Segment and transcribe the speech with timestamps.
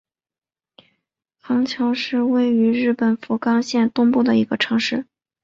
[1.37, 5.05] 行桥市是位于日本福冈县东部的一个城市。